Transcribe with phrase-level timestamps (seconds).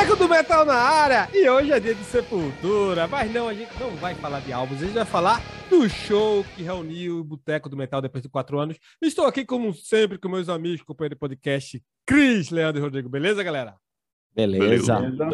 [0.00, 1.28] Boteco do Metal na área!
[1.34, 4.80] E hoje é dia de Sepultura, mas não, a gente não vai falar de álbuns,
[4.80, 8.58] a gente vai falar do show que reuniu o Boteco do Metal depois de quatro
[8.58, 8.78] anos.
[9.02, 13.10] Estou aqui, como sempre, com meus amigos, companheiro de podcast, Cris, Leandro e Rodrigo.
[13.10, 13.74] Beleza, galera?
[14.34, 15.00] Beleza.
[15.00, 15.28] Beleza.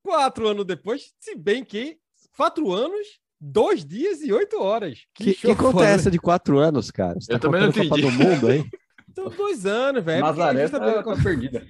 [0.00, 1.96] Quatro anos depois, se bem que
[2.36, 5.00] quatro anos, dois dias e oito horas.
[5.12, 7.20] Que, que show conta é essa de quatro anos, cara?
[7.20, 8.16] Você Eu tá também não contando Copa entendi.
[8.16, 8.70] do Mundo, hein?
[9.12, 10.24] São dois anos, velho.
[10.24, 11.66] Nazaré tá, tá perdida.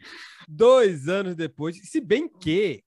[0.48, 2.82] Dois anos depois, se bem que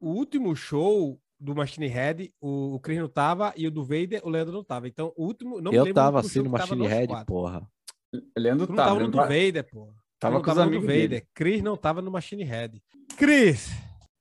[0.00, 4.20] o último show do Machine Head, o, o Chris não tava e o do Vader,
[4.24, 4.88] o Leandro não tava.
[4.88, 5.60] Então, o último.
[5.60, 7.26] Não Eu tava assim no Machine Head, quatro.
[7.26, 7.68] porra.
[8.36, 8.88] Leandro não tava.
[8.90, 9.64] tava no do Vader.
[9.64, 11.08] Tu Tava não com os tava no do Vader.
[11.08, 11.26] dele.
[11.34, 12.82] Chris não tava no Machine Head.
[13.18, 13.68] Chris,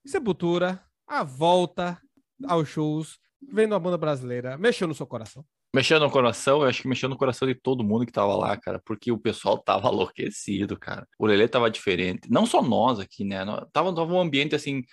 [0.05, 1.97] Sepultura, a volta
[2.45, 3.19] aos shows,
[3.51, 5.45] vendo a banda brasileira, mexeu no seu coração.
[5.75, 8.55] Mexeu no coração, eu acho que mexeu no coração de todo mundo que tava lá,
[8.55, 11.07] cara, porque o pessoal tava enlouquecido, cara.
[11.17, 12.29] O Lelê tava diferente.
[12.29, 13.39] Não só nós aqui, né?
[13.71, 14.83] Tava, tava um ambiente assim,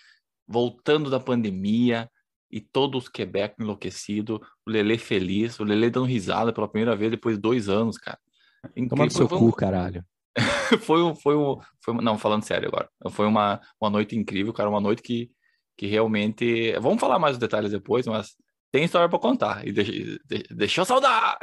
[0.49, 2.11] voltando da pandemia
[2.51, 7.11] e todos os Quebec enlouquecido, o Lelê feliz, o Lelê dando risada pela primeira vez
[7.11, 8.19] depois de dois anos, cara.
[8.89, 10.05] Toma no seu Foi um- cu, caralho.
[10.83, 12.89] foi um, foi um, foi uma- não, falando sério agora.
[13.11, 15.31] Foi uma, uma noite incrível, cara, uma noite que,
[15.77, 18.35] que realmente, vamos falar mais os detalhes depois, mas
[18.73, 21.39] tem história pra contar e deixa, de- deixa eu saudar.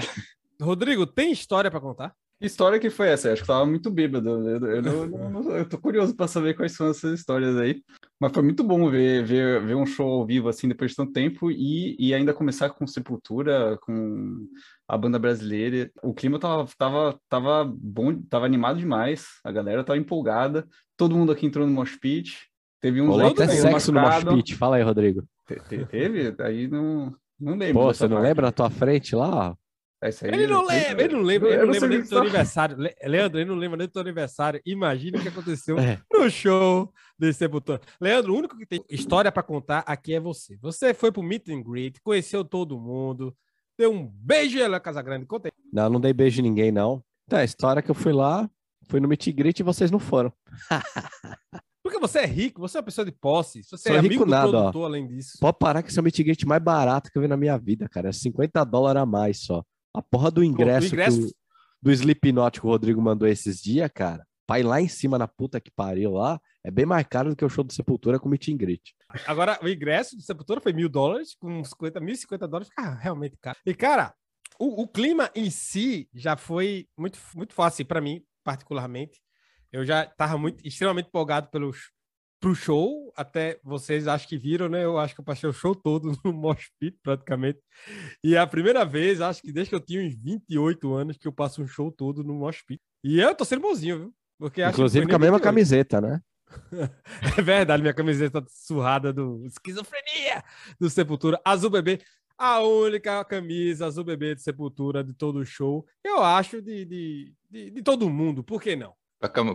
[0.62, 2.14] Rodrigo, tem história pra contar?
[2.40, 3.28] História que foi essa?
[3.30, 4.30] Eu acho que tava muito bêbado.
[4.30, 4.82] Eu, eu,
[5.32, 7.82] não- eu tô curioso pra saber quais são essas histórias aí.
[8.20, 11.12] Mas foi muito bom ver, ver, ver um show ao vivo assim depois de tanto
[11.14, 14.48] tempo e, e ainda começar com Sepultura, com
[14.88, 15.92] a banda brasileira.
[16.04, 19.26] O clima tava, tava, tava bom, tava animado demais.
[19.44, 20.68] A galera tava empolgada.
[20.96, 22.38] Todo mundo aqui entrou no mosh pit.
[22.82, 24.52] Teve um Rolou até sexo no Mosh.
[24.58, 25.24] Fala aí, Rodrigo.
[25.48, 26.36] Te- te- Teve?
[26.44, 27.82] Aí não, não lembro.
[27.82, 28.28] Pô, você não parte.
[28.28, 29.52] lembra na tua frente lá?
[29.52, 29.56] ó?
[30.00, 32.18] Essa aí Ele não lembra, ele não lembra, ele não não lembra nem do teu
[32.20, 32.78] tá- aniversário.
[32.78, 34.62] Le- Leandro, ele não lembra nem do teu aniversário.
[34.64, 36.00] Imagina o que aconteceu É.
[36.14, 37.82] no show desse Sepultura.
[38.00, 40.56] Leandro, o único que tem história pra contar aqui é você.
[40.62, 43.36] Você foi pro meet and greet, conheceu todo mundo,
[43.76, 45.26] deu um beijo em Elan Casagrande.
[45.26, 45.52] Conta aí.
[45.74, 47.04] Não, não dei beijo em ninguém, não.
[47.26, 48.48] Então, a história é que eu fui lá,
[48.88, 50.32] fui no Meet and Greet e vocês não foram.
[51.88, 54.26] Porque você é rico, você é uma pessoa de posse, você Sou é rico amigo
[54.26, 54.52] do nada, ó.
[54.52, 55.38] produtor, além disso.
[55.40, 57.88] Pode parar que esse é o Greet mais barato que eu vi na minha vida,
[57.90, 58.10] cara.
[58.10, 59.64] É 50 dólares a mais só.
[59.94, 61.32] A porra do ingresso, ingresso- que o-
[61.82, 65.28] do Slipknot que o Rodrigo mandou esses dias, cara, pra ir lá em cima na
[65.28, 68.28] puta que pariu lá, é bem mais caro do que o show do Sepultura com
[68.28, 68.94] o Meet Greet.
[69.26, 73.58] Agora, o ingresso do Sepultura foi mil dólares, com 50, 1.050 dólares, fica realmente caro.
[73.66, 74.14] E, cara,
[74.60, 79.20] o, o clima em si já foi muito, muito fácil para mim, particularmente.
[79.72, 81.92] Eu já estava muito, extremamente empolgado pelos,
[82.40, 84.84] pro show, até vocês acho que viram, né?
[84.84, 87.60] Eu acho que eu passei o show todo no Mosh Pit, praticamente.
[88.24, 91.28] E é a primeira vez, acho que desde que eu tinha uns 28 anos, que
[91.28, 92.82] eu passo um show todo no Mosh Pit.
[93.04, 94.14] E eu tô sendo bonzinho, viu?
[94.38, 95.44] Porque Inclusive com a mesma 28.
[95.44, 96.22] camiseta, né?
[97.38, 100.44] É verdade, minha camiseta surrada do Esquizofrenia
[100.80, 101.42] do Sepultura.
[101.44, 102.00] Azul Bebê,
[102.38, 105.86] a única camisa azul bebê de Sepultura de todo o show.
[106.04, 108.94] Eu acho de, de, de, de todo mundo, por que não?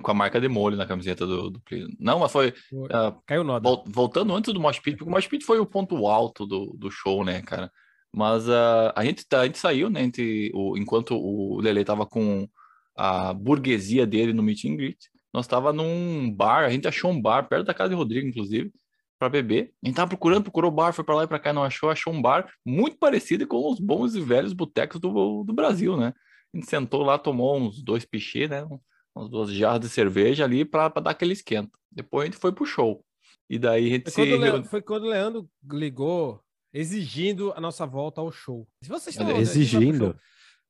[0.03, 1.63] Com a marca de molho na camiseta do, do.
[2.01, 2.53] Não, mas foi.
[2.91, 3.63] ah, Caiu nota.
[3.69, 6.75] vol- voltando antes do Mosh Pit, porque o Mosh Pit foi o ponto alto do,
[6.77, 7.71] do show, né, cara?
[8.15, 12.49] Mas ah, a, gente, a gente saiu, né, entre o, enquanto o Lele tava com
[12.97, 14.99] a burguesia dele no meet and greet,
[15.33, 18.71] nós tava num bar, a gente achou um bar perto da casa de Rodrigo, inclusive,
[19.19, 19.73] para beber.
[19.83, 22.13] A gente tava procurando, procurou bar, foi para lá e para cá, não achou, achou
[22.13, 26.13] um bar muito parecido com os bons e velhos botecos do, do Brasil, né?
[26.53, 28.67] A gente sentou lá, tomou uns dois pichê, né?
[29.15, 31.79] Umas duas jarras de cerveja ali para dar aquele esquenta.
[31.91, 33.05] Depois a gente foi pro show.
[33.49, 34.39] E daí a gente Foi quando, se.
[34.39, 36.43] Leandro, foi quando o Leandro ligou
[36.73, 38.67] exigindo a nossa volta ao show.
[38.83, 40.19] Se vocês estão Exigindo.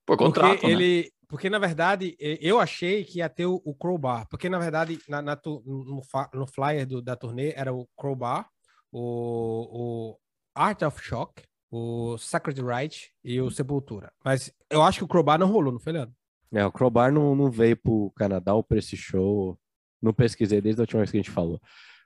[0.04, 0.72] Por contrato, porque né?
[0.72, 4.98] ele, porque na verdade eu achei que ia ter o, o Crowbar, porque na verdade
[5.08, 6.02] na, na no,
[6.34, 8.48] no flyer do- da turnê era o Crowbar,
[8.90, 10.18] o, o
[10.56, 14.12] Art of Shock, o Sacred Right e o Sepultura.
[14.24, 16.14] Mas eu acho que o Crowbar não rolou, não foi, Leandro?
[16.52, 19.58] É, o Crowbar não, não veio pro Canadá ou pra esse show.
[20.00, 21.60] Não pesquisei desde a última vez que a gente falou.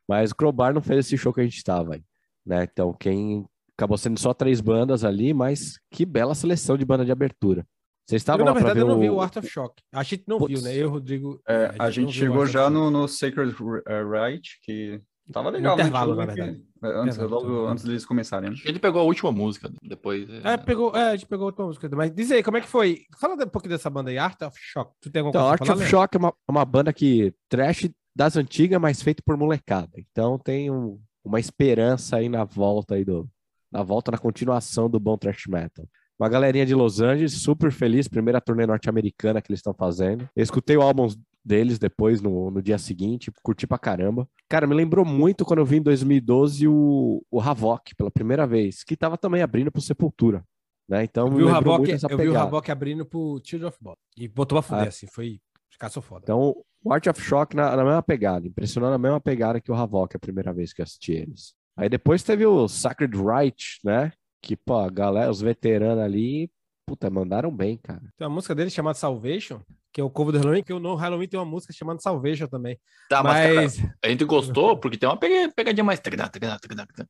[0.08, 2.04] Mas o Crowbar não fez esse show que a gente estava aí,
[2.44, 2.64] né?
[2.70, 3.44] Então, quem
[3.76, 7.66] acabou sendo só três bandas ali, mas que bela seleção de banda de abertura.
[8.06, 9.14] Vocês Eu, estavam na lá pra verdade, ver eu não vi o...
[9.16, 9.82] o Art of Shock.
[9.93, 10.54] A gente não Putz.
[10.54, 10.76] viu, né?
[10.76, 11.40] Eu, Rodrigo.
[11.48, 15.00] É, a gente viu o chegou já no, no Sacred uh, Right, que
[15.32, 15.76] tava legal.
[15.76, 15.82] né?
[15.82, 16.62] intervalo, na que- verdade.
[16.82, 18.50] é, Antes, logo antes deles começarem.
[18.50, 18.56] né?
[18.64, 20.28] A gente pegou a última música depois.
[20.44, 21.88] É, pegou, é, a gente pegou outra música.
[21.94, 23.00] Mas diz aí, como é que foi?
[23.20, 24.93] Fala um pouquinho dessa banda aí, Art of Shock.
[25.00, 25.90] Tu tem alguma Então, coisa Art pra falar, of?
[25.90, 29.90] Shock é uma, é uma banda que trash das antigas, mas feito por molecada.
[29.96, 33.29] Então tem um- uma esperança aí na volta aí do,
[33.70, 35.87] na volta na continuação do bom thrash metal.
[36.19, 40.26] Uma galerinha de Los Angeles, super feliz, primeira turnê norte-americana que eles estão fazendo.
[40.34, 41.08] Eu escutei o álbum
[41.46, 44.28] deles depois, no, no dia seguinte, curti pra caramba.
[44.48, 48.82] Cara, me lembrou muito quando eu vi em 2012 o, o Havok, pela primeira vez,
[48.82, 50.44] que tava também abrindo pro Sepultura.
[50.88, 51.04] Né?
[51.04, 52.38] Então, Eu vi, o Havok, eu vi o.
[52.38, 54.00] Havok abrindo pro Children of Bottom.
[54.16, 54.88] E botou pra fuder, Ah.
[54.88, 55.06] assim.
[55.06, 55.38] Foi.
[55.78, 56.22] Caçou foda.
[56.25, 59.75] Então, o Art of Shock na, na mesma pegada, impressionou na mesma pegada que o
[59.75, 61.54] Havok a primeira vez que eu assisti eles.
[61.76, 64.10] Aí depois teve o Sacred Right, né?
[64.40, 66.50] Que, pô, a galera, os veteranos ali,
[66.86, 68.00] puta, mandaram bem, cara.
[68.16, 69.60] Tem uma música dele chamada Salvation,
[69.92, 72.46] que é o cover do Halloween, que o No Halloween tem uma música chamada Salvation
[72.46, 72.78] também.
[73.08, 76.00] Tá, mas, mas, cara, a gente gostou porque tem uma pega- pegadinha mais.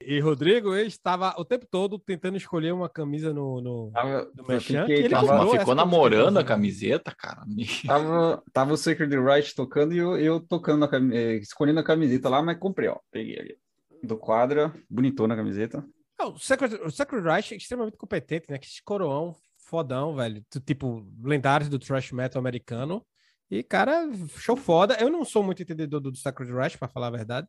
[0.01, 3.61] E Rodrigo, ele estava o tempo todo tentando escolher uma camisa no.
[3.61, 3.91] no...
[3.93, 7.43] Tava, eu Merchan, que ele tava, ficou namorando a camiseta, cara.
[7.87, 11.85] tava, tava o Sacred Right tocando e eu, eu tocando na cami- eh, escolhendo a
[11.85, 12.99] camiseta lá, mas comprei, ó.
[13.11, 13.59] Peguei ali.
[14.03, 15.85] Do quadra, bonitona a camiseta.
[16.19, 18.57] Não, o Sacred, o Sacred Reich é extremamente competente, né?
[18.57, 19.37] Que esse coroão
[19.67, 20.43] fodão, velho.
[20.51, 23.05] Tu- Tipo, lendários do thrash metal americano.
[23.51, 24.09] E, cara,
[24.39, 24.97] show foda.
[25.01, 27.47] Eu não sou muito entendedor do, do Sacred Reich, pra falar a verdade.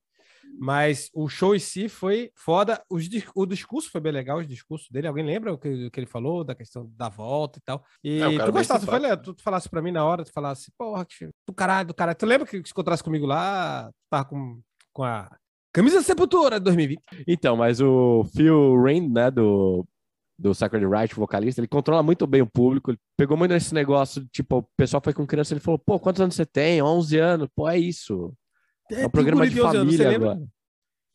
[0.60, 2.82] Mas o show em si foi foda.
[2.90, 5.08] Os, o discurso foi bem legal, os discursos dele.
[5.08, 7.84] Alguém lembra o que, o que ele falou, da questão da volta e tal?
[8.04, 8.92] E É, tu gostasse, tu, simpático.
[8.92, 12.18] falei, tu falasse pra mim na hora, tu falasse, porra, que- do caralho, do caralho.
[12.18, 14.62] Tu lembra que se encontrasse comigo lá, tu tava com,
[14.94, 15.30] com a
[15.74, 17.02] camisa Sepultura de 2020?
[17.28, 19.86] Então, mas o Phil Rain, né, do,
[20.40, 24.26] do Sacred Right, vocalista, ele controla muito bem o público, ele pegou muito nesse negócio,
[24.32, 26.82] tipo, o pessoal foi com criança, ele falou, pô, quantos anos você tem?
[26.82, 28.34] 11 anos, pô, é isso.
[28.92, 30.32] É um tinha programa guri de 11 anos, você família lembra?
[30.34, 30.48] agora.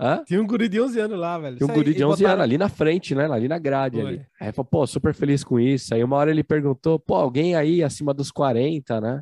[0.00, 0.24] Hã?
[0.26, 1.56] Tinha um guri de 11 anos lá, velho.
[1.58, 3.30] Tinha um guri de e 11 botaram- anos ali na frente, né?
[3.30, 4.16] Ali na grade ali.
[4.40, 5.94] Aí ele falou, pô, super feliz com isso.
[5.94, 9.20] Aí uma hora ele perguntou, pô, alguém aí acima dos 40, né?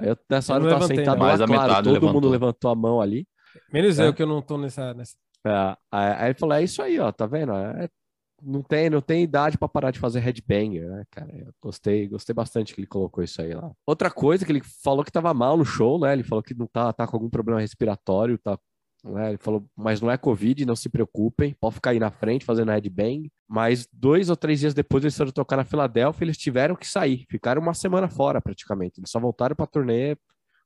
[0.00, 1.26] Aí eu, nessa Eu hora não eu tava levantei, sentado não.
[1.26, 2.30] lá, claro, metade todo mundo levantou.
[2.30, 3.26] levantou a mão ali.
[3.70, 4.06] Menos É.
[4.08, 4.94] eu, que eu não tô nessa.
[4.94, 5.14] nessa...
[5.46, 5.50] É,
[5.92, 7.52] aí, aí ele falou, é isso aí, ó, tá vendo?
[7.52, 7.90] É-
[8.42, 11.30] não, tem, não tem idade pra parar de fazer headbanger, né, cara?
[11.36, 13.70] Eu gostei, gostei bastante que ele colocou isso aí lá.
[13.86, 16.12] Outra coisa que ele falou que tava mal no show, né?
[16.12, 18.58] Ele falou que não tá, tá com algum problema respiratório, tá
[19.04, 19.30] né?
[19.30, 22.70] Ele falou, mas não é Covid, não se preocupem, pode ficar aí na frente fazendo
[22.70, 23.30] headbang.
[23.48, 27.24] Mas dois ou três dias depois eles foram tocar na Filadélfia, eles tiveram que sair,
[27.28, 29.00] ficaram uma semana fora praticamente.
[29.00, 30.16] Eles só voltaram pra turnê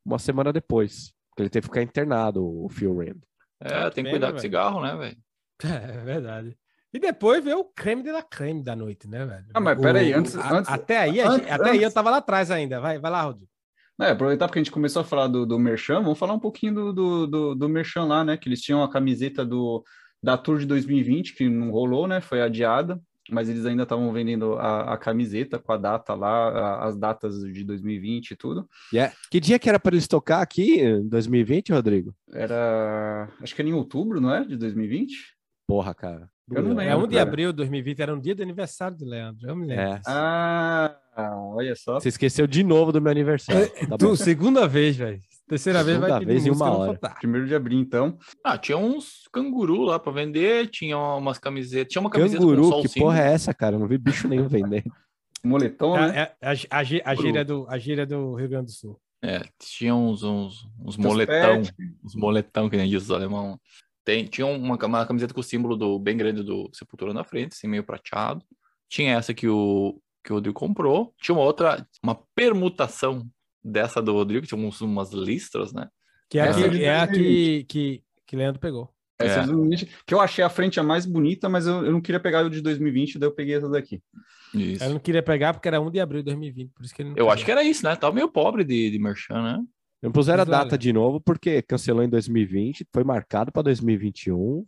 [0.04, 1.12] uma semana depois.
[1.30, 3.20] Porque ele teve que ficar internado, o Phil Rand.
[3.60, 4.42] É, tem que cuidar com velho.
[4.42, 5.16] cigarro, né, velho?
[5.64, 6.56] É verdade.
[6.94, 9.44] E depois veio o creme de la creme da noite, né, velho?
[9.52, 12.50] Ah, mas peraí, antes- antes- até aí, antes- até aí eu antes- tava lá atrás
[12.50, 12.80] ainda.
[12.80, 13.48] Vai, vai lá, Rodrigo.
[14.00, 16.74] É, aproveitar porque a gente começou a falar do, do Merchan, vamos falar um pouquinho
[16.74, 18.36] do, do, do, do Merchan lá, né?
[18.36, 19.82] Que eles tinham a camiseta do,
[20.22, 22.20] da Tour de 2020, que não rolou, né?
[22.20, 23.00] Foi adiada,
[23.30, 27.40] mas eles ainda estavam vendendo a, a camiseta com a data lá, a- as datas
[27.40, 28.68] de 2020 e tudo.
[28.92, 29.14] Yeah.
[29.30, 32.14] Que dia que era para eles tocar aqui em 2020, Rodrigo?
[32.32, 34.44] Era, acho que era em outubro, não é?
[34.44, 35.34] De 2020?
[35.66, 36.28] Porra, cara.
[36.50, 36.80] Eu não.
[36.80, 39.48] É lembro, 1 de abril de 2020, era um dia de aniversário de Leandro.
[39.48, 39.82] Eu me lembro.
[39.82, 40.00] É.
[40.06, 40.96] Ah,
[41.54, 41.98] olha só.
[41.98, 43.68] Você esqueceu de novo do meu aniversário.
[43.88, 45.20] Tá Tu, segunda vez, velho.
[45.48, 46.92] Terceira vez vai Segunda pedir vez em uma hora.
[46.92, 47.14] botar.
[47.20, 48.18] Primeiro de abril, então.
[48.42, 51.92] Ah, tinha uns canguru lá pra vender, tinha umas camisetas.
[51.92, 53.76] Tinha uma camiseta Canguru, com sol que porra é essa, cara?
[53.76, 54.90] Eu não vi bicho nenhum vendendo.
[55.44, 56.32] Moletom, né?
[56.40, 59.00] É, é, a, a, a gíria do, a gíria do Rio Grande do Sul.
[59.22, 61.62] É, tinha uns, uns, uns Os moletão,
[62.04, 63.58] uns moletão, que nem diz os alemão.
[64.06, 67.54] Tem, tinha uma, uma camiseta com o símbolo do, bem grande do Sepultura na frente,
[67.54, 68.40] assim, meio prateado.
[68.88, 71.12] Tinha essa que o, que o Rodrigo comprou.
[71.20, 73.28] Tinha uma outra, uma permutação
[73.64, 75.88] dessa do Rodrigo, tinha uns, umas listras, né?
[76.30, 77.16] Que é, que, é a 2020.
[77.16, 78.94] que, que, que Leandro pegou.
[79.18, 79.42] Essa É.
[79.42, 82.20] de 2020, que eu achei a frente a mais bonita, mas eu, eu não queria
[82.20, 84.00] pegar o de 2020, daí eu peguei essa daqui.
[84.54, 84.84] Isso.
[84.84, 87.08] Ele não queria pegar porque era 1 de abril de 2020, por isso que ele
[87.08, 87.32] não Eu pegou.
[87.32, 87.96] acho que era isso, né?
[87.96, 89.64] Tava meio pobre de, de merchan, né?
[90.02, 90.64] Não puseram a Mas olha.
[90.64, 94.64] data de novo porque cancelou em 2020, foi marcado para 2021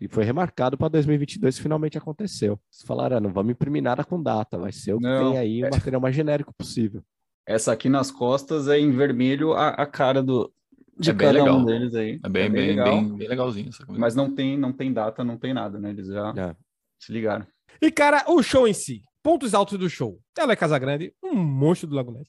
[0.00, 2.60] e foi remarcado para 2022 finalmente aconteceu.
[2.70, 5.38] Eles falaram, ah, não vamos imprimir nada com data, vai ser o que Não, tem
[5.40, 7.02] aí, o material mais genérico possível.
[7.46, 10.52] Essa aqui nas costas é em vermelho a, a cara do,
[10.98, 11.58] de É bem cada legal.
[11.58, 12.20] um deles aí.
[12.22, 12.84] É bem, bem, legal.
[12.90, 14.00] bem, bem legalzinho essa camiseta.
[14.00, 15.90] Mas não tem, não tem data, não tem nada, né?
[15.90, 16.54] Eles já É.
[16.98, 17.46] se ligaram.
[17.80, 19.02] E, cara, o show em si.
[19.22, 20.18] Pontos altos do show.
[20.38, 22.28] Ela é Casagrande, um monstro do Lago Ness.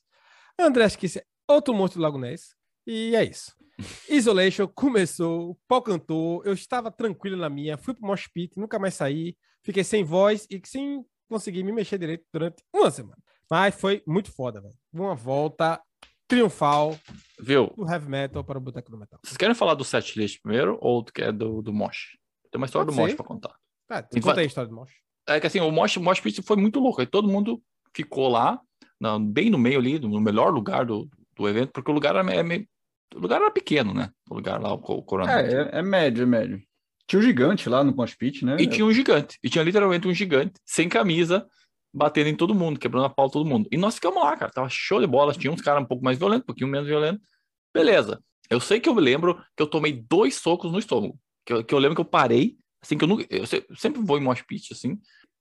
[0.60, 2.56] André Esquisse, outro monstro do Lago Ness.
[2.86, 3.54] E é isso.
[4.10, 8.80] Isolation começou, o pau cantou, eu estava tranquilo na minha, fui pro Mosh Pit, nunca
[8.80, 13.18] mais saí, fiquei sem voz e sem conseguir me mexer direito durante uma semana.
[13.50, 14.74] Mas foi muito foda, velho.
[14.92, 15.80] Uma volta
[16.27, 16.98] triunfal
[17.39, 17.72] Viu?
[17.75, 19.20] do heavy metal para o boteco do metal.
[19.24, 22.18] Vocês querem falar do setlist primeiro ou tu quer do, do Mosh?
[22.51, 23.16] Tem uma história Pode do Mosh ser.
[23.18, 23.56] pra contar.
[23.89, 24.92] Ah, Sim, conta vai- a história do Mosh.
[25.30, 27.00] É que assim, o Mosh, Mosh Pit foi muito louco.
[27.00, 27.62] Aí todo mundo
[27.96, 28.60] ficou lá,
[29.00, 32.24] na- bem no meio ali, no melhor lugar do, do evento, porque o lugar era
[32.24, 32.67] meio, meio-
[33.15, 34.10] o lugar era pequeno, né?
[34.29, 35.32] O lugar lá, o, o Corona.
[35.41, 36.62] É, é, é médio, é médio.
[37.08, 38.58] Tinha um gigante lá no Mosh Pit, né?
[38.60, 39.38] E tinha um gigante.
[39.44, 41.48] E tinha literalmente um gigante, sem camisa,
[41.94, 43.67] batendo em todo mundo, quebrando a pau todo mundo.
[43.72, 44.51] E nós ficamos lá, cara.
[44.51, 45.34] Tava show de bola.
[45.34, 47.25] Tinha uns caras um pouco mais violentos, um pouquinho menos violentos.
[47.74, 48.22] Beleza.
[48.50, 51.17] Eu sei que eu me lembro que eu tomei dois socos no estômago.
[51.46, 53.25] Que eu, que eu lembro que eu parei, assim, que eu nunca.
[53.29, 54.98] Eu se- sempre vou em mosh pit, assim.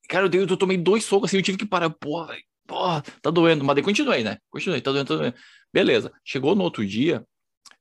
[0.09, 1.91] Cara, eu, dei- eu tomei dois socos, assim, eu tive que parar.
[1.91, 3.65] Porra, velho, porra, tá doendo.
[3.65, 4.38] Mas daí continuei, né?
[4.50, 5.37] Continuei, tá doendo, tá doendo.
[5.76, 6.11] Beleza.
[6.25, 7.23] Chegou no outro dia,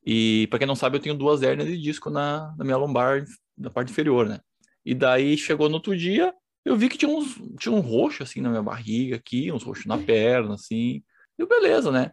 [0.06, 3.24] e pra quem não sabe, eu tenho duas hérnias de disco na, na minha lombar,
[3.58, 4.42] na parte inferior, né?
[4.86, 6.34] E daí chegou no outro dia,
[6.66, 9.86] eu vi que tinha uns, tinha um roxo, assim, na minha barriga aqui, uns roxos
[9.86, 11.02] na perna, assim.
[11.38, 12.12] E eu, beleza, né?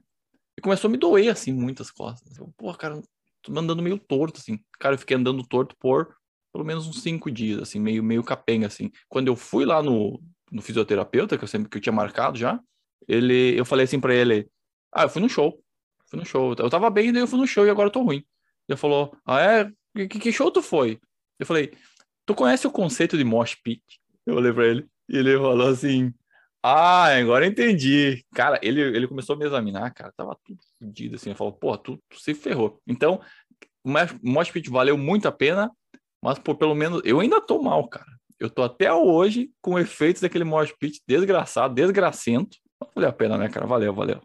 [0.56, 2.38] E começou a me doer, assim, muitas costas.
[2.38, 3.02] Eu, Pô, cara,
[3.42, 4.60] tô andando meio torto, assim.
[4.78, 6.14] Cara, eu fiquei andando torto por
[6.52, 8.88] pelo menos uns cinco dias, assim, meio, meio capenga, assim.
[9.08, 10.22] Quando eu fui lá no,
[10.52, 12.60] no fisioterapeuta, que eu sempre que eu tinha marcado já,
[13.08, 14.48] ele, eu falei assim pra ele,
[14.92, 15.62] ah, eu fui no show,
[16.12, 16.54] fui no show.
[16.59, 18.25] Eu tava bem, daí eu fui no show e agora eu tô ruim.
[18.69, 19.73] Ele falou, ah, é?
[19.97, 21.00] Que, que show tu foi?
[21.38, 21.73] Eu falei,
[22.26, 23.83] tu conhece o conceito de mosh pit?
[24.26, 26.12] Eu olhei pra ele e ele falou assim,
[26.62, 28.25] ah, agora eu entendi.
[28.35, 31.76] Cara, ele, ele começou a me examinar, cara, tava tudo fodido, assim, ele falou, pô,
[31.76, 32.81] tu, tu se ferrou.
[32.87, 33.21] Então,
[33.85, 35.71] Mosh- Pit valeu muito a pena,
[36.23, 38.07] mas por pelo menos, eu ainda tô mal, cara.
[38.38, 42.59] Eu tô até hoje com efeitos daquele Mosh Pit desgraçado, desgracento.
[42.95, 43.66] Valeu a pena, né, cara?
[43.66, 44.21] Valeu, valeu.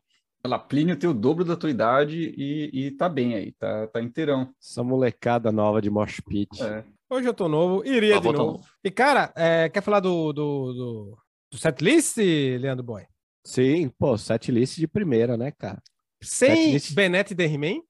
[0.47, 4.01] Fala, Plínio tem o dobro da tua idade e, e tá bem aí, tá, tá
[4.01, 4.49] inteirão.
[4.61, 6.63] Essa molecada nova de Mosh Pit.
[6.63, 6.85] É.
[7.09, 8.45] Hoje eu tô novo, iria Tá de voltando.
[8.53, 8.65] novo.
[8.81, 11.17] E, cara, é, quer falar do, do, do,
[11.51, 13.03] do setlist, Leandro Boy?
[13.45, 15.81] Sim, pô, set list de primeira, né, cara?
[16.23, 16.93] Sem Setlist.
[16.95, 17.81] Bennett de He-Man?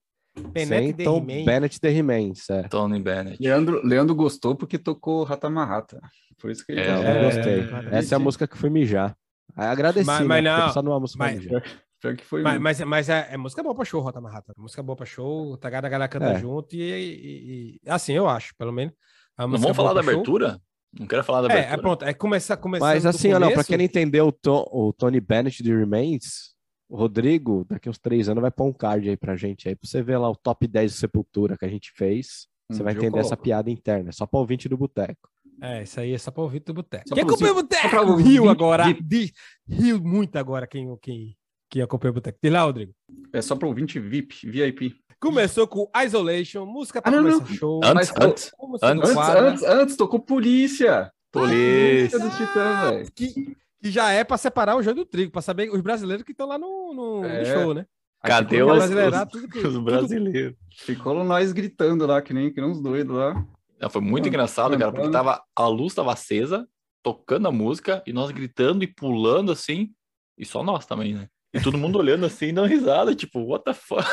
[0.52, 1.46] Bennett Sem Tom He-Man.
[1.46, 2.70] Bennett The He-Man, certo.
[2.72, 3.38] Tony Bennett.
[3.42, 6.00] Leandro, Leandro gostou porque tocou Ratamarrata.
[6.40, 7.60] Por isso que ele É, Eu É, gostei.
[7.94, 9.16] é, Essa é a música que fui mijar.
[9.56, 10.26] Agradeci, Mas- né?
[10.28, 11.64] mas porque não, precisa de uma música mas- mijar.
[12.00, 14.54] Pior que foi Mas, mas, mas é, é música boa pra show, Rota Marrata.
[14.58, 16.40] Música boa pra show, tá, a galera canta É.
[16.40, 18.94] junto e, e- e- Assim, eu acho, pelo menos.
[19.36, 20.14] A Não vamos falar da pra show.
[20.22, 20.62] abertura?
[21.00, 21.74] Não quero falar da É, abertura.
[21.76, 24.94] é pronto, é começar, começando Mas assim, não, pra quem não entendeu o, To- o
[24.94, 26.56] Tony Bennett de Remains,
[26.90, 29.88] o Rodrigo, daqui uns três anos, vai pôr um card aí pra gente aí, pra
[29.88, 32.48] você ver lá o top 10 de Sepultura que a gente fez.
[32.70, 35.30] Você Um vai entender essa piada interna, é só pra ouvinte do boteco.
[35.62, 37.10] É, isso aí é só pra ouvir do boteco.
[37.10, 38.22] Só Quem acompanha o você- boteco?
[38.22, 38.84] de- agora.
[38.94, 39.34] de- de-
[39.68, 41.36] riu muito agora quem, quem,
[41.70, 42.38] quem acompanha o boteco.
[42.42, 42.94] Diz lá, Rodrigo.
[43.34, 44.96] É só para ouvinte VIP, VIP.
[45.20, 47.46] Começou com Isolation, música pra Ah, começar não.
[47.48, 47.82] show.
[47.84, 48.52] Antes, Mas- antes.
[48.62, 51.12] antes- Antes, quadro, antes, antes, tocou polícia.
[51.32, 52.20] Polícia.
[52.20, 53.12] do Titã, velho.
[53.16, 56.32] que, que já é pra separar o joio do trigo, pra saber os brasileiros que
[56.32, 57.46] estão lá no, no, no É.
[57.46, 57.86] show, né?
[58.24, 60.56] Cadê os, os- que- os brasileiros?
[60.76, 63.34] ficou nós gritando lá, que nem, que nem uns doidos lá.
[63.80, 66.68] Não, foi muito Mano, engraçado, cara, porque tava, a luz tava acesa,
[67.04, 69.92] tocando a música, e nós gritando e pulando assim,
[70.38, 71.28] e só nós também, né?
[71.58, 74.04] E todo mundo olhando assim, dando risada, tipo, what the fuck?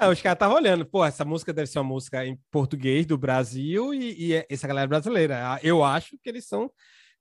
[0.00, 3.18] É, os caras estavam olhando, pô, essa música deve ser uma música em português do
[3.18, 5.54] Brasil e, e é- essa galera é brasileira.
[5.54, 6.70] Ah, Eu acho que eles são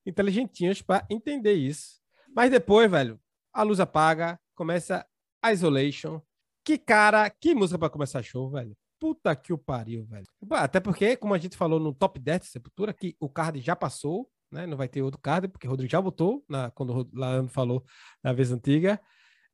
[0.05, 1.97] inteligentinhos pra entender isso.
[2.35, 3.19] Mas depois, velho,
[3.53, 5.05] a luz apaga, começa
[5.51, 6.21] Isolation.
[6.63, 8.75] Que cara, que música pra começar show, velho.
[8.99, 10.25] Puta que o pariu, velho.
[10.51, 13.75] Até porque, como a gente falou no top 10 de Sepultura, que o card já
[13.75, 14.65] passou, né?
[14.67, 17.83] Não vai ter outro card, porque o Rodrigo já botou, na, quando o Leandro falou
[18.23, 18.99] na vez antiga.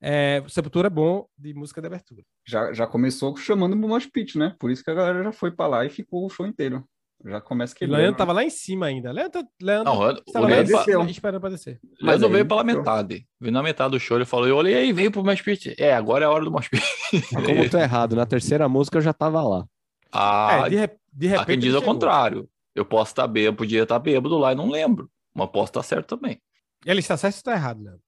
[0.01, 2.23] É, Sepultura é bom de música de abertura.
[2.45, 4.53] Já, já começou chamando o Mosh Pit, né?
[4.59, 6.83] Por isso que a galera já foi pra lá e ficou o show inteiro.
[7.25, 7.99] Já começa E o quebrando.
[8.01, 9.09] Leandro tava lá em cima ainda.
[9.13, 11.79] Leandro, Leandro Não, o estava o lá em Leandro, cima, esperando pra descer.
[12.01, 13.25] Mas aí, veio pela metade.
[13.39, 15.73] Veio na metade do show, ele falou, eu olhei aí, veio pro Mosh Pit.
[15.79, 16.83] É, agora é a hora do Mosh Pit.
[17.31, 19.65] Mas como eu tô errado, na terceira música eu já tava lá.
[20.15, 21.45] Ah, é, de, re- de há repente.
[21.47, 22.47] quem diz ao contrário.
[22.75, 25.09] Eu posso estar bêbado, podia estar bêbado lá e não lembro.
[25.33, 26.41] Mas posso estar certo também.
[26.85, 28.01] Ele está certo ou está errado, Leandro?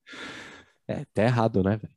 [0.87, 1.93] É, tá errado, né, velho?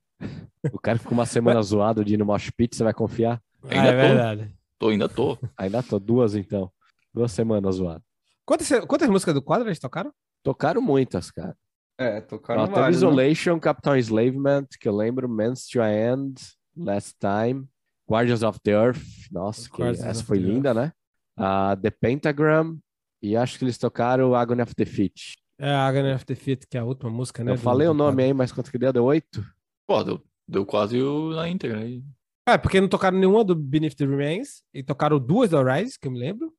[0.72, 3.40] O cara fica uma semana zoado de ir no Mosh Pit, você vai confiar?
[3.68, 4.08] Ainda Ah, é tô.
[4.08, 4.54] verdade.
[4.78, 5.38] Tô, ainda tô.
[5.56, 6.70] Ainda tô, duas então.
[7.12, 8.02] Duas semanas zoado.
[8.44, 10.12] Quantas, quantas músicas do quadro eles tocaram?
[10.42, 11.56] Tocaram muitas, cara.
[11.98, 13.08] É, tocaram vários, né?
[13.08, 16.40] Isolation, Capitão Enslavement, que eu lembro, Man's to End,
[16.76, 17.66] Last Time,
[18.08, 20.92] Guardians of the Earth, nossa, que essa foi linda, né?
[21.38, 22.78] Ah, the Pentagram,
[23.22, 25.36] e acho que eles tocaram Agony of Defeat.
[25.58, 27.52] É Agony of Defeat, que é a última música, né?
[27.52, 28.92] eu falei o nome aí, mas quanto que deu?
[28.92, 29.44] Deu oito?
[29.86, 32.02] Pô, deu, deu quase o, na íntegra aí.
[32.48, 36.06] É, porque não tocaram nenhuma do Beneath the Remains, e tocaram duas do Arise, que
[36.08, 36.52] eu me lembro.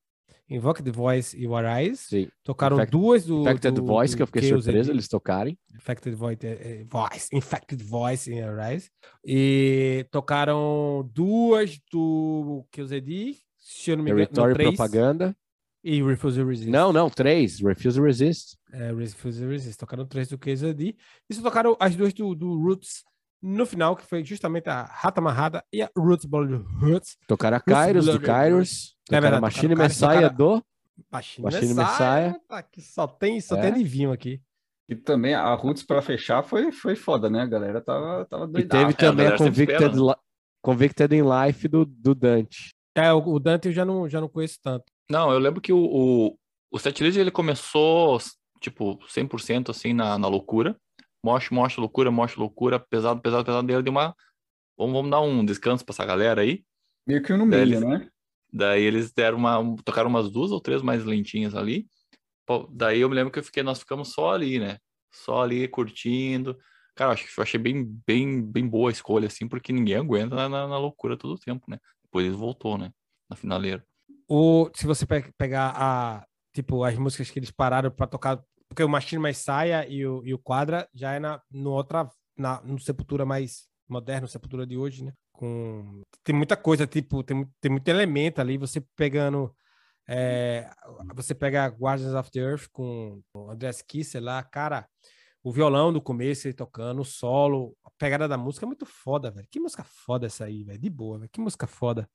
[0.49, 2.01] Invoke the Voice e o Arise.
[2.03, 2.27] Sim.
[2.43, 3.41] Tocaram Infect- duas do.
[3.41, 5.57] Infected do, Voice, do que eu fiquei Chaos surpreso eles tocarem.
[5.75, 8.89] Infected Voice, eh, Voice, Infected Voice em Arise.
[9.23, 13.37] E tocaram duas do Kills AD,
[13.71, 15.37] se eu não me engano, não, Territory três, Propaganda.
[15.83, 16.69] e Refuse Resist.
[16.69, 17.59] Não, não, três.
[17.59, 18.57] Refuse Resist.
[18.71, 19.77] É, Refuse Resist.
[19.77, 20.95] Tocaram três do AD.
[21.29, 23.03] E só tocaram as duas do, do Roots
[23.41, 27.17] no final, que foi justamente a Rata Amarrada e a Roots Blood Roots.
[27.27, 28.95] Tocaram a Kairos, do Kairos.
[29.09, 30.63] É verdade, Machine tocaram Messiah do...
[31.11, 31.87] Machine, Machine Messiah.
[32.27, 32.39] Messiah.
[32.49, 33.61] Tá, que só tem, só É.
[33.61, 34.41] tem adivinho aqui.
[34.89, 37.43] E também a Roots pra fechar foi, foi foda, né?
[37.43, 38.69] A galera tava, tava E doidada.
[38.87, 40.15] teve a também a galera sempre Convicted,
[40.61, 42.73] Convicted in Life do, do Dante.
[42.99, 44.85] É, o, Dante eu já não, já não conheço tanto.
[45.09, 46.37] Não, eu lembro que o, o,
[46.71, 48.19] o setlist ele começou,
[48.59, 50.79] tipo, 100% assim na, na loucura.
[51.23, 53.67] Mosh, mosh, loucura, mosh, loucura, pesado, pesado, pesado.
[53.67, 54.15] Daí deu uma.
[54.77, 56.63] Vamos, vamos dar um descanso pra essa galera aí.
[57.07, 58.09] Meio que no Daí meio, eles- né?
[58.51, 59.59] Daí eles deram uma.
[59.59, 61.87] um- tocaram umas duas ou três mais lentinhas ali.
[62.71, 64.77] Daí eu me lembro que eu fiquei, nós ficamos só ali, né?
[65.13, 66.57] Só ali curtindo.
[66.95, 69.95] Cara, eu acho que eu achei bem, bem, bem boa a escolha, assim, porque ninguém
[69.95, 71.77] aguenta na, na, na loucura todo o tempo, né?
[72.09, 72.91] Depois ele voltou, né?
[73.29, 73.85] Na finaleira.
[74.27, 78.83] O, se você pe- pegar a, tipo, as músicas que eles pararam pra tocar, porque
[78.83, 82.61] o Machine mais Saia e o, e o Quadra já é na, no outra, na,
[82.61, 85.13] no Sepultura mais moderno, Sepultura de hoje, né?
[85.31, 89.55] Com, tem muita coisa, tipo, tem, tem muito elemento ali, você pegando,
[90.07, 90.69] é,
[91.15, 94.87] você pega Guardians of the Earth com o Andreas Kisser lá, cara,
[95.43, 99.31] o violão do começo ele tocando, o solo, a pegada da música é muito foda,
[99.31, 99.47] velho.
[99.49, 102.09] Que música foda essa aí, velho, de boa, velho, que música foda.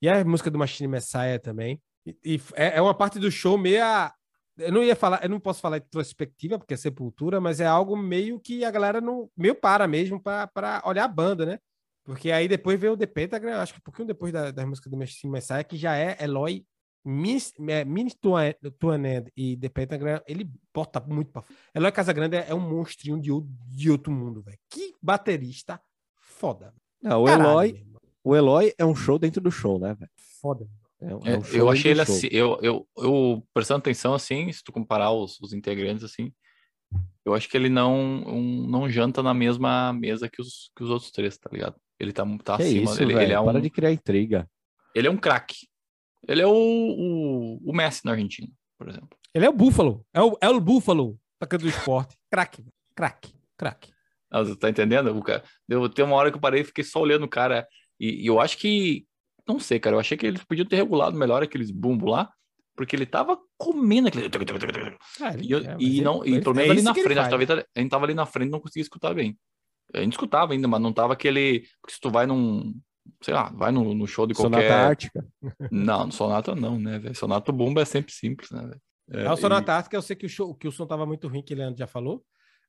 [0.00, 1.82] E a música do Machine Messiah também.
[2.06, 4.12] E, e é, é uma parte do show meia.
[4.56, 7.96] Eu não ia falar, eu não posso falar introspectiva, porque é sepultura, mas é algo
[7.96, 9.30] meio que a galera não.
[9.36, 11.58] meio para mesmo para olhar a banda, né?
[12.04, 14.88] Porque aí depois veio o The Pentagram, acho que um pouquinho depois da, da música
[14.88, 16.64] do Machine Messiah, que já é Eloy
[17.08, 21.54] Minis é, End e The Pentagram, ele bota muito pra fora.
[21.74, 23.30] Eloy Casagrande é, é um monstrinho de,
[23.76, 24.58] de outro mundo, velho.
[24.70, 25.80] Que baterista
[26.20, 26.74] foda.
[27.02, 27.86] Não, o Caralho, Eloy,
[28.24, 30.10] o Eloy é um show dentro do show, né, velho?
[30.40, 30.68] Foda.
[31.00, 32.14] É É, é um show eu achei ele show.
[32.14, 36.32] assim, eu, eu, eu prestando atenção assim, se tu comparar os, os integrantes assim,
[37.24, 37.94] eu acho que ele não,
[38.26, 41.76] um- não janta na mesma mesa que os, que os outros três, tá ligado?
[42.00, 43.24] Ele tá, tá Que acima, isso, ele, velho?
[43.26, 44.48] ele é um, Para de criar intriga.
[44.94, 45.68] ele é um craque.
[46.28, 49.08] Ele é o, o, o Messi na Argentina, por exemplo.
[49.34, 50.04] Ele é o Buffalo.
[50.12, 52.16] É o, é o Buffalo, atacante do esporte.
[52.30, 53.92] Craque, craque, craque.
[54.30, 55.16] Ah, Você tá entendendo?
[55.16, 57.66] O cara, deu, tem uma hora que eu parei e fiquei só olhando o cara.
[57.98, 59.06] E, e eu acho que.
[59.48, 59.96] Não sei, cara.
[59.96, 62.30] Eu achei que eles podiam ter regulado melhor aqueles bumbos lá.
[62.76, 64.28] Porque ele tava comendo aquele.
[65.20, 67.28] Ah, E, eu- é, e ele- não, e pelo menos ali na frente, faz.
[67.30, 69.36] talvez a gente tava ali na frente e não conseguia escutar bem.
[69.94, 71.60] A gente escutava ainda, mas não tava aquele.
[71.80, 72.72] Porque se tu vai num.
[73.22, 74.72] Sei lá, vai no, no show de Sonata qualquer.
[74.72, 75.26] Ártica.
[75.70, 77.14] Não, no Sonata não, né, velho?
[77.14, 78.80] Sonata Bumba é sempre simples, né, velho?
[79.10, 81.42] É, o Sonata Ártica, eu sei que o, show, que o som tava muito ruim,
[81.42, 82.22] que o Leandro já falou.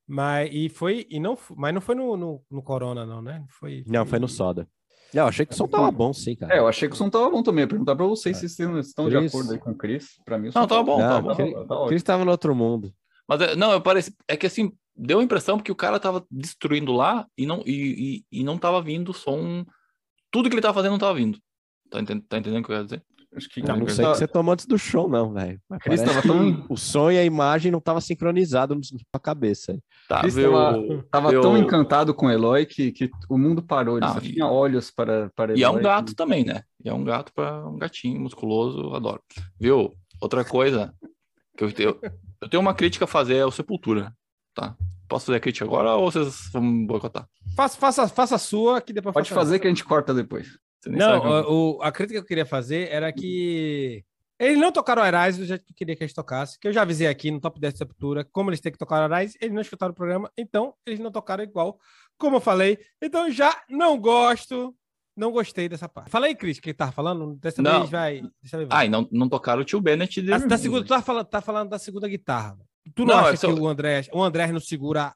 [0.06, 3.44] Mas, e foi, e não, mas não foi no, no, no Corona, não, né?
[3.48, 4.66] Foi, Não, foi no Soda.
[5.12, 6.54] Não, achei que o som tava bom, sim, cara.
[6.54, 7.62] É, eu achei que o som tava bom também.
[7.62, 9.34] Eu ia perguntar pra vocês se vocês estão de Chris.
[9.34, 10.20] acordo aí com o Chris.
[10.24, 11.86] Pra mim, o Não, som tava bom, Não, tava bom.
[11.86, 12.92] Chris tava no outro mundo.
[13.28, 16.24] Mas é, não, eu pareci, é que assim, deu a impressão porque o cara tava
[16.30, 19.64] destruindo lá e não, e, e, e não tava vindo som.
[20.30, 21.38] Tudo que ele tava fazendo não tava vindo.
[21.90, 23.02] Tá, enten- tá entendendo o que eu quero dizer?
[23.36, 25.60] Acho que Eu não Chris sei o que você tomou antes do show, não, velho.
[25.80, 25.88] Que
[26.26, 29.78] tão- O som e a imagem não tava sincronizado na sua cabeça.
[30.08, 30.34] Tá, Chris
[31.12, 33.98] tava, tão encantado com o Eloy que, que o mundo parou.
[33.98, 35.82] Ele Não, só tinha olhos para, para E é um Eloy.
[35.84, 36.64] gato também, né?
[36.84, 39.22] E é um gato para um gatinho musculoso, eu adoro.
[39.60, 39.94] Viu?
[40.20, 40.92] Outra coisa
[41.56, 41.96] que eu tenho,
[42.40, 44.12] eu tenho uma crítica a fazer ao Sepultura,
[44.54, 44.76] tá?
[45.08, 47.28] Posso fazer a crítica agora ou vocês vão boicotar?
[47.56, 50.58] Faça, faça, faça a sua, que depois Pode fazer que a gente corta depois.
[50.86, 54.02] Não, sabe como- o, o- a crítica que eu queria fazer era que
[54.38, 56.80] eles não tocaram Arais do jeito que eu queria que eles tocassem, que eu já
[56.82, 59.60] avisei aqui no Top 10 de Sepultura, como eles têm que tocar Arais, eles não
[59.60, 61.78] escutaram o programa, então eles não tocaram igual,
[62.16, 62.78] como eu falei.
[63.02, 64.74] Então eu já não gosto,
[65.14, 66.08] não gostei dessa parte.
[66.10, 67.34] Fala aí, Cris, o que tava falando?
[67.36, 67.80] Dessa Não.
[67.80, 68.22] vez vai...
[68.42, 68.78] Dessa vez vai.
[68.78, 71.26] Ah, e não, não tocaram o tio Bennett de A- da segunda, tu tá falando,
[71.26, 72.56] tá falando da segunda guitarra.
[72.94, 75.14] Tu não, Não, acha só- que o André, o André não segura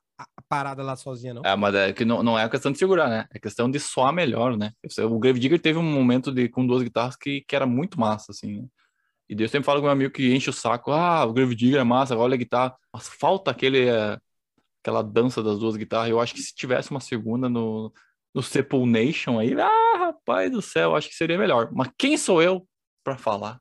[0.49, 1.43] parada lá sozinha, não?
[1.45, 3.27] É, mas é que não, não é questão de segurar, né?
[3.31, 4.73] É questão de soar melhor, né?
[5.09, 8.33] O Grave Digger teve um momento de, com duas guitarras que, que era muito massa,
[8.33, 8.61] assim.
[8.63, 8.69] né?
[9.29, 10.93] E eu sempre falo com meu amigo que enche o saco.
[10.93, 12.77] Ah, o Grave Digger é massa, olha a guitarra.
[12.93, 14.19] Mas falta aquele, é,
[14.83, 16.11] aquela dança das duas guitarras.
[16.11, 17.93] Eu acho que se tivesse uma segunda no,
[18.35, 21.71] no Sepul Nation aí, ah, rapaz do céu, acho que seria melhor.
[21.73, 22.69] Mas quem sou eu
[23.03, 23.59] pra falar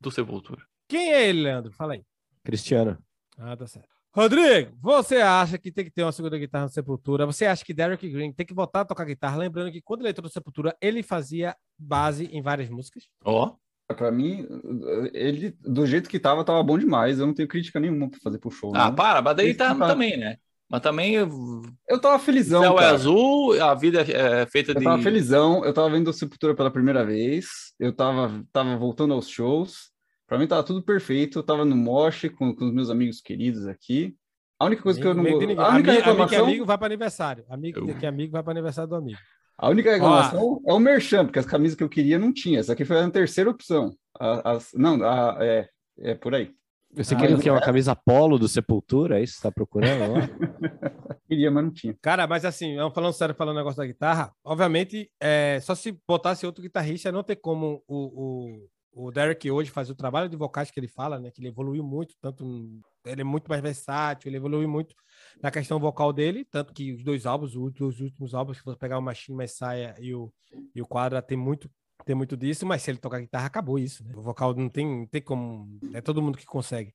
[0.00, 0.62] do Sepultura?
[0.88, 1.72] Quem é ele, Leandro?
[1.72, 2.04] Fala aí.
[2.42, 2.98] Cristiano.
[3.38, 3.93] Ah, tá certo.
[4.14, 7.26] Rodrigo, você acha que tem que ter uma segunda guitarra no Sepultura?
[7.26, 9.36] Você acha que Derek Green tem que voltar a tocar guitarra?
[9.38, 13.04] Lembrando que quando ele entrou no Sepultura, ele fazia base em várias músicas.
[13.24, 13.54] Ó,
[13.96, 14.46] Pra mim,
[15.12, 17.18] ele, do jeito que tava, tava bom demais.
[17.18, 18.72] Eu não tenho crítica nenhuma pra fazer pro show.
[18.74, 18.96] ah, né?
[18.96, 20.36] para, mas daí Esse tá, tá- também, né?
[20.70, 22.94] Mas também Eu tava felizão, céu é cara.
[22.94, 24.84] azul, a vida é, é feita Eu de.
[24.84, 27.46] tava felizão, eu tava vendo o Sepultura pela primeira vez,
[27.78, 29.90] eu tava, tava voltando aos shows,
[30.34, 33.66] pra mim tava tudo perfeito, eu tava no Mosh com, com os meus amigos queridos
[33.66, 34.14] aqui.
[34.58, 35.36] A única coisa que eu não Amigo.
[35.36, 37.44] A única Amigo- amigo que reclamação, amigo vai para aniversário.
[37.48, 39.18] Amigo Eu- que amigo vai para aniversário do amigo.
[39.58, 42.58] a única reclamação é o merchan, porque as camisas que eu queria não tinha.
[42.60, 43.94] Essa aqui foi a terceira opção.
[44.18, 45.68] A- as- não, a- é,
[45.98, 46.50] é por aí.
[46.96, 47.50] Você Ah, queria o quê?
[47.50, 49.18] Uma camisa polo do Sepultura?
[49.18, 49.88] É isso que você tá procurando?
[51.28, 51.96] Queria, mas não tinha.
[52.00, 56.62] Cara, mas assim, falando sério, falando negócio da guitarra, obviamente, é, só se botasse outro
[56.62, 60.78] guitarrista, não ter como o, o, o Derek hoje fazer o trabalho de vocais que
[60.78, 61.30] ele fala, né?
[61.30, 64.94] Que ele evoluiu muito, tanto ele é muito mais versátil, ele evoluiu muito
[65.42, 68.78] na questão vocal dele, tanto que os dois álbuns, os os últimos álbuns, se você
[68.78, 70.32] pegar o Machine Messiah e o,
[70.74, 71.68] e o Quadra, tem muito,
[72.04, 74.12] tem muito disso, mas se ele tocar guitarra, acabou isso, né?
[74.16, 76.94] O vocal não tem, não tem como, é todo mundo que consegue.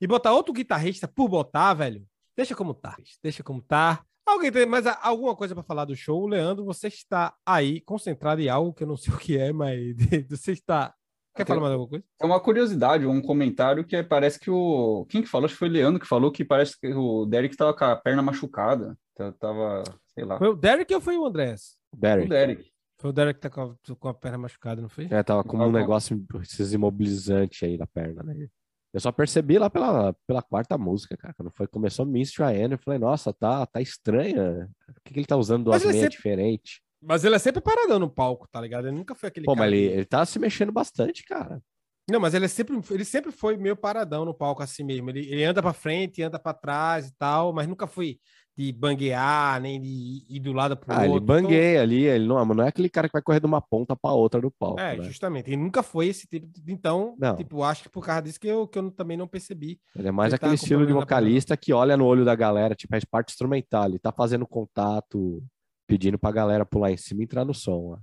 [0.00, 4.04] E botar outro guitarrista por botar, velho, deixa como tá, deixa como tá.
[4.26, 6.26] Alguém tem mais alguma coisa para falar do show?
[6.26, 9.96] Leandro, você está aí concentrado em algo que eu não sei o que é, mas
[10.28, 10.94] você está.
[11.34, 12.04] Quer falar mais alguma coisa?
[12.20, 15.06] É uma curiosidade, um comentário que é- parece que o.
[15.08, 15.44] Quem que falou?
[15.46, 17.94] Acho que foi o Leandro que falou que parece que o Derek tava com a
[17.96, 18.96] perna machucada.
[19.14, 19.82] Tá- Tava,
[20.14, 20.38] sei lá.
[20.38, 21.76] Foi o Derek ou foi o Andrés?
[21.92, 22.28] O Derek.
[22.28, 22.70] Derek.
[23.00, 25.06] Foi o Derek que tá com a, com a perna machucada, não foi?
[25.10, 28.48] É, tava com um negócio esses imobilizante aí na perna, né?
[28.92, 31.34] Eu só percebi lá pela, pela quarta música, cara.
[31.34, 34.68] Quando foi, começou Mystery Anne, eu falei, nossa, tá, tá estranha.
[34.86, 36.80] Por que, que ele tá usando duas meias sempre- diferentes?
[37.02, 38.88] Mas ele é sempre paradão no palco, tá ligado?
[38.88, 41.62] Ele nunca foi aquele Pô, cara mas ele, ele tá se mexendo bastante, cara.
[42.10, 45.10] Não, mas ele é sempre, ele sempre foi meio paradão no palco assim mesmo.
[45.10, 48.18] Ele, ele anda pra frente, anda pra trás e tal, mas nunca foi
[48.56, 51.12] de banguear, nem de ir do lado pro Ah, outro.
[51.12, 53.94] ele bangueia ali, ele não, não é aquele cara que vai correr de uma ponta
[53.94, 55.02] pra outra do palco, Então, é, né?
[55.04, 55.48] justamente.
[55.48, 56.72] Ele nunca foi esse tipo de...
[56.72, 57.36] Então, Não.
[57.36, 59.78] tipo, acho que por causa disso que eu, que eu também não percebi.
[59.94, 62.74] Ele é mais Ele tá aquele estilo de vocalista que olha no olho da galera,
[62.74, 65.40] tipo, é parte instrumental, ele tá fazendo contato,
[65.88, 67.92] pedindo pra galera pular em cima e entrar no som.
[67.92, 68.00] Lá.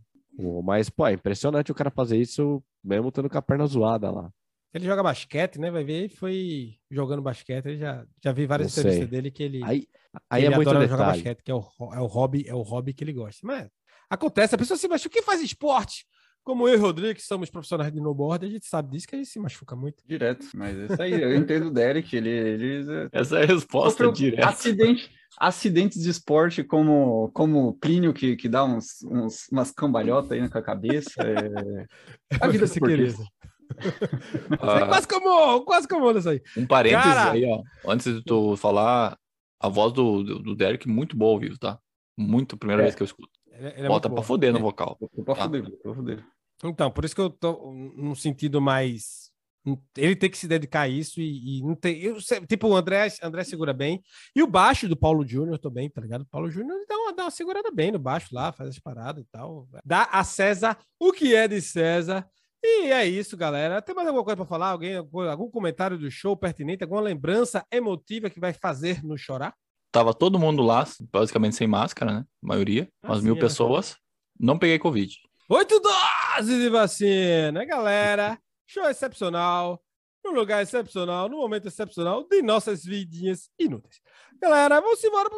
[0.64, 4.30] Mas, pô, é impressionante o cara fazer isso mesmo estando com a perna zoada lá.
[4.74, 5.72] Ele joga basquete, né?
[5.72, 7.68] Vai ver, ele foi jogando basquete.
[7.68, 9.18] Eu já, já vi várias Não entrevistas sei.
[9.18, 9.88] dele que ele, Aí,
[10.30, 12.62] aí ele é muito adora jogar basquete, que é o, é o hobby, é o
[12.62, 13.40] hobby que ele gosta.
[13.48, 13.70] Mas
[14.10, 15.14] acontece, a pessoa se machuca.
[15.14, 16.06] Quem faz esporte?
[16.44, 19.16] Como eu e o Rodrigo, que somos profissionais de snowboard, a gente sabe disso que
[19.16, 20.04] a gente se machuca muito.
[20.06, 20.46] Direto.
[20.54, 22.30] Mas isso aí, eu entendo o Derek, ele.
[22.30, 24.50] ele Essa é a resposta direta.
[24.50, 30.48] Acidente, acidentes de esporte como, como Plínio, que, que dá uns, uns- umas cambalhotas aí
[30.50, 31.22] com a cabeça.
[31.22, 31.86] É...
[32.42, 33.08] A vida querer.
[33.08, 33.24] esportista.
[34.62, 36.42] Ah, quase como, quase como isso aí.
[36.58, 37.32] um parênteses Cara!
[37.32, 37.62] aí, ó.
[37.92, 39.18] Antes de tu falar,
[39.60, 41.80] a voz do, do, do Derek muito boa ao vivo, tá?
[42.18, 42.86] Muito, primeira É.
[42.86, 43.30] vez que eu escuto.
[43.52, 44.98] Ele, ele é Bota muito pra foder no vocal.
[45.26, 46.24] Pra tô pra fuder.
[46.64, 49.25] Então, por isso que eu tô num sentido mais.
[49.98, 52.00] Ele tem que se dedicar a isso e, e não tem.
[52.00, 54.02] Eu, tipo, o André, André segura bem.
[54.36, 56.22] E o baixo do Paulo Júnior também, tá ligado?
[56.22, 59.24] O Paulo Júnior dá uma, dá uma segurada bem no baixo lá, faz as paradas
[59.24, 59.68] e tal.
[59.84, 62.28] Dá a César o que é de César.
[62.64, 63.82] E é isso, galera.
[63.82, 64.70] Tem mais alguma coisa para falar?
[64.70, 66.84] Alguém, algum comentário do show pertinente?
[66.84, 69.54] Alguma lembrança emotiva que vai fazer nos chorar?
[69.92, 72.26] Tava todo mundo lá, basicamente sem máscara, né?
[72.44, 73.96] A maioria, Ah, umas sim, mil é pessoas.
[74.40, 75.16] Não peguei Covid.
[75.48, 78.38] Oito doses de vacina, galera.
[78.66, 79.84] Show excepcional,
[80.24, 84.02] num lugar excepcional, num momento excepcional de nossas vidinhas inúteis.
[84.42, 85.30] Galera, vamos embora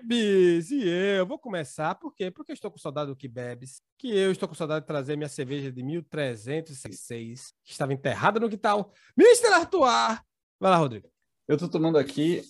[0.00, 0.70] bebes.
[0.70, 2.30] E eu vou começar, por quê?
[2.30, 3.80] Porque eu estou com saudade do que bebes.
[3.98, 8.48] Que eu estou com saudade de trazer minha cerveja de 1306, que estava enterrada no
[8.48, 8.92] quintal.
[9.18, 9.52] Mr.
[9.54, 10.18] Artois.
[10.58, 11.08] Vai lá, Rodrigo.
[11.48, 12.42] Eu tô tomando aqui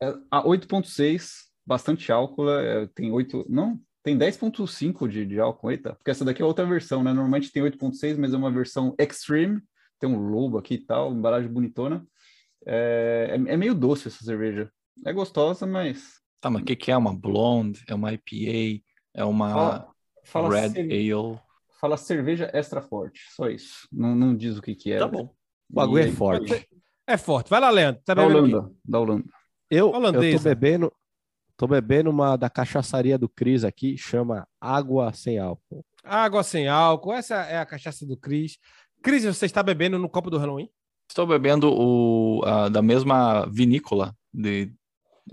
[0.00, 5.94] é, a 8.6, bastante álcool, é, tem 8, não, tem 10.5 de, de álcool, eita,
[5.94, 7.10] porque essa daqui é outra versão, né?
[7.12, 9.60] Normalmente tem 8.6, mas é uma versão extreme,
[9.98, 12.06] tem um lobo aqui e tal, embalagem bonitona.
[12.66, 14.70] É, é, é meio doce essa cerveja.
[15.04, 16.96] É gostosa, mas Tá, mas o que, que é?
[16.96, 17.82] Uma blonde?
[17.88, 18.84] É uma IPA?
[19.14, 21.40] É uma fala, fala, Red cer- Ale?
[21.80, 23.88] fala cerveja extra forte, só isso.
[23.90, 24.98] Não, não diz o que que é.
[24.98, 25.34] Tá bom.
[25.70, 26.68] O bagulho é forte.
[27.06, 27.48] É forte.
[27.48, 28.02] Vai lá, Leandro.
[28.04, 28.54] Tá Da bebendo o quê?
[28.54, 29.24] Holanda, da Holanda.
[29.70, 30.92] Eu, eu tô bebendo,
[31.56, 35.84] tô bebendo uma da cachaçaria do Cris aqui, chama Água Sem Álcool.
[36.02, 37.14] Água sem álcool.
[37.14, 38.58] Essa é a cachaça do Cris.
[39.02, 40.68] Cris, você está bebendo no copo do Halloween?
[41.08, 44.70] Estou bebendo o, a- da mesma vinícola de,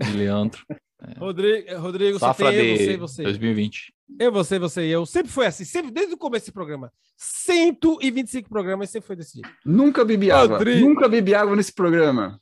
[0.00, 0.64] de Leandro.
[1.18, 3.22] Rodrigo, Rodrigo só Safra tem eu, de você, você.
[3.24, 3.92] 2020.
[4.20, 5.04] Eu, você, você e eu.
[5.04, 5.64] Sempre foi assim.
[5.64, 6.92] Sempre, desde o começo desse programa.
[7.16, 9.50] 125 programas sempre foi desse jeito.
[9.64, 10.58] Nunca bebi água.
[10.58, 10.88] Rodrigo.
[10.88, 12.40] Nunca bebi água nesse programa.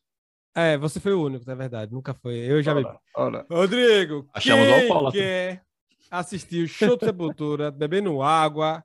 [0.54, 1.92] É, você foi o único, é verdade.
[1.92, 2.36] Nunca foi.
[2.38, 2.88] Eu já bebi.
[3.16, 5.20] Olha, Rodrigo, Achamos quem alcoólatra.
[5.20, 5.62] quer
[6.10, 8.82] assistir o show de Sepultura, bebendo água,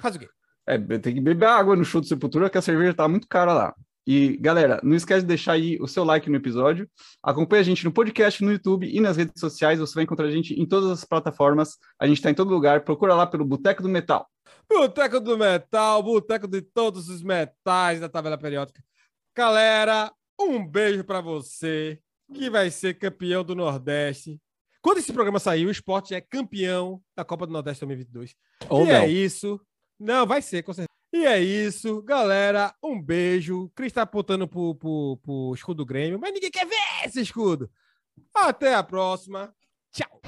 [0.00, 0.28] faz o quê?
[0.66, 3.52] É, tem que beber água no show do Sepultura, que a cerveja tá muito cara
[3.52, 3.74] lá.
[4.06, 6.88] E, galera, não esquece de deixar aí o seu like no episódio.
[7.22, 9.78] Acompanhe a gente no podcast, no YouTube e nas redes sociais.
[9.78, 11.76] Você vai encontrar a gente em todas as plataformas.
[11.98, 12.82] A gente tá em todo lugar.
[12.82, 14.26] Procura lá pelo Boteco do Metal.
[14.68, 18.82] Boteco do Metal, boteco de todos os metais da tabela periódica.
[19.36, 20.10] Galera,
[20.48, 22.00] um beijo pra você,
[22.32, 24.40] que vai ser campeão do Nordeste.
[24.82, 28.34] Quando esse programa sair, o esporte é campeão da Copa do Nordeste 2022.
[28.68, 28.94] Ou e não.
[28.94, 29.60] é isso.
[29.98, 30.88] Não, vai ser, com certeza.
[31.12, 32.72] E é isso, galera.
[32.82, 33.64] Um beijo.
[33.64, 37.20] O Cris tá apontando pro, pro, pro escudo do Grêmio, mas ninguém quer ver esse
[37.20, 37.70] escudo.
[38.34, 39.52] Até a próxima.
[39.92, 40.20] Tchau.